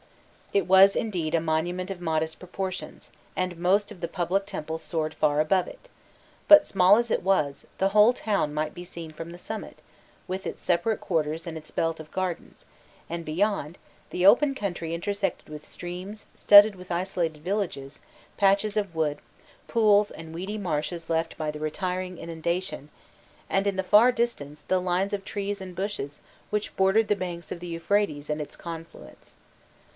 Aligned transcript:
It 0.51 0.67
was, 0.67 0.95
indeed, 0.97 1.33
a 1.35 1.39
monument 1.39 1.91
of 1.91 2.01
modest 2.01 2.39
proportions, 2.39 3.09
and 3.37 3.55
most 3.55 3.91
of 3.91 4.01
the 4.01 4.07
public 4.07 4.47
temples 4.47 4.81
soared 4.83 5.13
far 5.13 5.39
above 5.39 5.67
it; 5.67 5.89
but, 6.47 6.67
small 6.67 6.97
as 6.97 7.11
it 7.11 7.21
was, 7.21 7.67
the 7.77 7.89
whole 7.89 8.11
town 8.11 8.51
might 8.53 8.73
be 8.73 8.83
seen 8.83 9.11
from 9.11 9.29
the 9.29 9.37
summit, 9.37 9.81
with 10.27 10.45
its 10.47 10.61
separate 10.61 10.99
quarters 10.99 11.45
and 11.47 11.55
its 11.55 11.71
belt 11.71 11.99
of 11.99 12.11
gardens; 12.11 12.65
and 13.09 13.23
beyond, 13.23 13.77
the 14.09 14.25
open 14.25 14.55
country 14.55 14.93
intersected 14.93 15.47
with 15.47 15.67
streams, 15.67 16.25
studded 16.33 16.75
with 16.75 16.91
isolated 16.91 17.41
villages, 17.43 18.01
patches 18.35 18.75
of 18.75 18.93
wood, 18.95 19.19
pools 19.67 20.09
and 20.11 20.33
weedy 20.33 20.57
marshes 20.57 21.09
left 21.11 21.37
by 21.37 21.51
the 21.51 21.59
retiring 21.59 22.17
inundation, 22.17 22.89
and 23.49 23.67
in 23.67 23.77
the 23.77 23.83
far 23.83 24.11
distance 24.11 24.61
the 24.67 24.79
lines 24.79 25.13
of 25.13 25.23
trees 25.23 25.61
and 25.61 25.75
bushes 25.75 26.21
which 26.49 26.75
bordered 26.75 27.07
the 27.07 27.15
banks 27.15 27.51
of 27.51 27.59
the 27.61 27.67
Euphrates 27.67 28.31
and 28.31 28.41
its 28.41 28.57
confluents. 28.57 29.37